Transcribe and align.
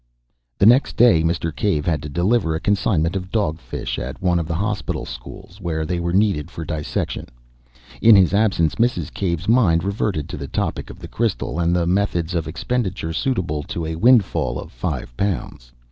The 0.57 0.65
next 0.65 0.97
day 0.97 1.21
Mr. 1.21 1.55
Cave 1.55 1.85
had 1.85 2.01
to 2.01 2.09
deliver 2.09 2.55
a 2.55 2.59
consignment 2.59 3.15
of 3.15 3.29
dog 3.29 3.59
fish 3.59 3.99
at 3.99 4.19
one 4.19 4.39
of 4.39 4.47
the 4.47 4.55
hospital 4.55 5.05
schools, 5.05 5.61
where 5.61 5.85
they 5.85 5.99
were 5.99 6.11
needed 6.11 6.49
for 6.49 6.65
dissection. 6.65 7.27
In 8.01 8.15
his 8.15 8.33
absence 8.33 8.73
Mrs. 8.77 9.13
Cave's 9.13 9.47
mind 9.47 9.83
reverted 9.83 10.27
to 10.29 10.37
the 10.37 10.47
topic 10.47 10.89
of 10.89 10.97
the 10.97 11.07
crystal, 11.07 11.59
and 11.59 11.75
the 11.75 11.85
methods 11.85 12.33
of 12.33 12.47
expenditure 12.47 13.13
suitable 13.13 13.61
to 13.61 13.85
a 13.85 13.95
windfall 13.95 14.57
of 14.57 14.71
five 14.71 15.15
pounds. 15.17 15.71